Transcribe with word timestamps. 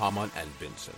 Hamann 0.00 0.30
and 0.34 0.48
Benson. 0.58 0.94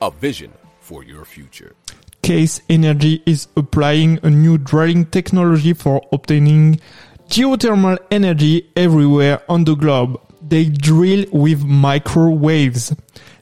A 0.00 0.12
vision 0.12 0.52
for 0.80 1.02
your 1.02 1.24
future. 1.24 1.74
Quaise 2.22 2.62
Energy 2.68 3.20
is 3.26 3.48
applying 3.56 4.20
a 4.22 4.30
new 4.30 4.56
drilling 4.58 5.06
technology 5.06 5.72
for 5.72 6.06
obtaining 6.12 6.80
geothermal 7.28 7.98
energy 8.12 8.70
everywhere 8.76 9.42
on 9.48 9.64
the 9.64 9.74
globe. 9.74 10.20
They 10.40 10.66
drill 10.66 11.24
with 11.32 11.64
microwaves. 11.64 12.94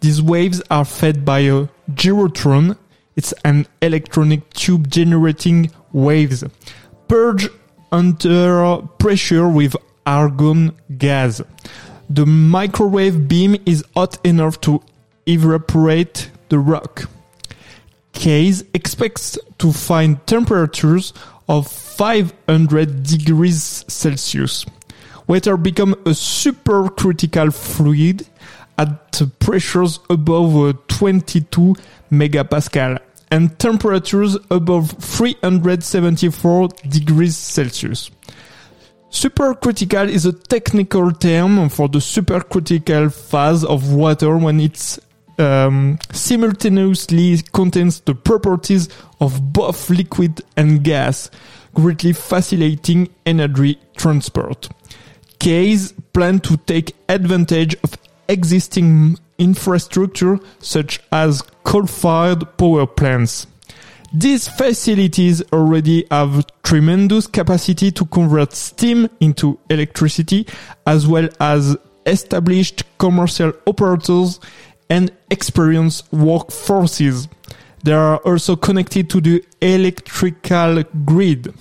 These 0.00 0.20
waves 0.22 0.60
are 0.70 0.84
fed 0.84 1.24
by 1.24 1.40
a 1.40 1.68
gyrotron. 1.92 2.76
It's 3.14 3.32
an 3.44 3.66
electronic 3.80 4.50
tube 4.54 4.90
generating 4.90 5.70
waves. 5.92 6.42
Purge 7.06 7.48
under 7.92 8.82
pressure 8.98 9.48
with 9.48 9.76
argon 10.04 10.76
gas. 10.98 11.42
The 12.12 12.26
microwave 12.26 13.28
beam 13.28 13.56
is 13.66 13.84
hot 13.94 14.18
enough 14.26 14.60
to 14.62 14.82
evaporate 15.26 16.28
the 16.48 16.58
rock. 16.58 17.08
Quaise 18.12 18.64
expects 18.74 19.38
to 19.58 19.72
find 19.72 20.26
temperatures 20.26 21.12
of 21.48 21.70
500 21.70 23.04
degrees 23.04 23.84
Celsius. 23.86 24.66
Water 25.28 25.56
becomes 25.56 25.94
a 26.04 26.10
supercritical 26.10 27.54
fluid 27.54 28.26
at 28.76 29.22
pressures 29.38 30.00
above 30.10 30.56
uh, 30.56 30.72
22 30.88 31.76
megapascal 32.10 32.98
and 33.30 33.56
temperatures 33.60 34.36
above 34.50 34.90
374 34.98 36.68
degrees 36.88 37.36
Celsius. 37.36 38.10
Supercritical 39.10 40.08
is 40.08 40.24
a 40.24 40.32
technical 40.32 41.10
term 41.10 41.68
for 41.68 41.88
the 41.88 41.98
supercritical 41.98 43.12
phase 43.12 43.64
of 43.64 43.92
water 43.92 44.36
when 44.36 44.60
it 44.60 44.98
um, 45.36 45.98
simultaneously 46.12 47.38
contains 47.52 48.00
the 48.00 48.14
properties 48.14 48.88
of 49.20 49.52
both 49.52 49.90
liquid 49.90 50.42
and 50.56 50.84
gas, 50.84 51.28
greatly 51.74 52.12
facilitating 52.12 53.08
energy 53.26 53.80
transport. 53.96 54.68
Quaise 55.40 55.92
plan 56.12 56.38
to 56.40 56.56
take 56.58 56.94
advantage 57.08 57.74
of 57.82 57.96
existing 58.28 59.18
infrastructure 59.38 60.38
such 60.60 61.00
as 61.10 61.42
coal-fired 61.64 62.56
power 62.56 62.86
plants. 62.86 63.48
These 64.12 64.48
facilities 64.48 65.40
already 65.52 66.04
have 66.10 66.44
tremendous 66.64 67.28
capacity 67.28 67.92
to 67.92 68.04
convert 68.06 68.54
steam 68.54 69.08
into 69.20 69.60
electricity 69.70 70.48
as 70.84 71.06
well 71.06 71.28
as 71.38 71.76
established 72.06 72.82
commercial 72.98 73.52
operators 73.66 74.40
and 74.88 75.12
experienced 75.30 76.10
workforces. 76.10 77.28
They 77.84 77.92
are 77.92 78.16
also 78.18 78.56
connected 78.56 79.08
to 79.10 79.20
the 79.20 79.44
electrical 79.60 80.82
grid. 81.04 81.54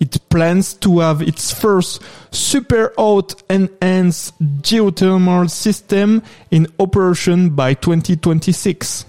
It 0.00 0.18
plans 0.30 0.72
to 0.74 1.00
have 1.00 1.20
its 1.20 1.52
first 1.52 2.02
super 2.30 2.94
hot 2.96 3.42
enhanced 3.50 4.38
geothermal 4.62 5.50
system 5.50 6.22
in 6.50 6.66
operation 6.78 7.50
by 7.50 7.74
2026. 7.74 9.04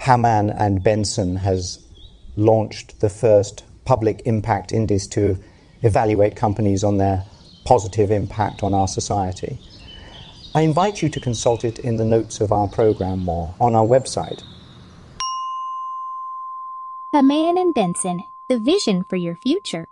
Hamann 0.00 0.48
and 0.48 0.82
Benson 0.82 1.36
has 1.36 1.78
launched 2.34 3.00
the 3.00 3.10
first 3.10 3.64
public 3.84 4.22
impact 4.24 4.72
index 4.72 5.06
to 5.08 5.36
evaluate 5.82 6.36
companies 6.36 6.82
on 6.82 6.96
their 6.96 7.24
positive 7.66 8.10
impact 8.10 8.62
on 8.62 8.72
our 8.72 8.88
society. 8.88 9.58
I 10.54 10.62
invite 10.62 11.02
you 11.02 11.10
to 11.10 11.20
consult 11.20 11.64
it 11.64 11.78
in 11.78 11.96
the 11.96 12.04
notes 12.06 12.40
of 12.40 12.50
our 12.50 12.66
program 12.66 13.28
or 13.28 13.54
on 13.60 13.74
our 13.74 13.84
website. 13.84 14.42
Hamann 17.12 17.58
and 17.58 17.74
Benson, 17.74 18.24
the 18.48 18.58
vision 18.58 19.04
for 19.04 19.16
your 19.16 19.34
future. 19.34 19.86